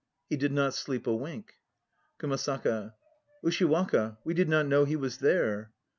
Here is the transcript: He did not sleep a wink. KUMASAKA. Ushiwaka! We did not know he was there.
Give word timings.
He 0.31 0.35
did 0.35 0.51
not 0.51 0.73
sleep 0.73 1.05
a 1.05 1.15
wink. 1.15 1.53
KUMASAKA. 2.17 2.95
Ushiwaka! 3.45 4.17
We 4.23 4.33
did 4.33 4.49
not 4.49 4.65
know 4.65 4.83
he 4.83 4.95
was 4.95 5.19
there. 5.19 5.73